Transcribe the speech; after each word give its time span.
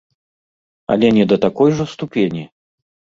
Але 0.95 1.11
не 1.17 1.25
да 1.33 1.37
такой 1.43 1.69
жа 1.81 1.85
ступені! 1.93 2.43